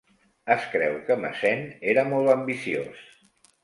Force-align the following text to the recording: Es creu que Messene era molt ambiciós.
Es 0.55 0.63
creu 0.71 0.95
que 1.11 1.19
Messene 1.27 1.71
era 1.95 2.09
molt 2.11 2.37
ambiciós. 2.41 3.09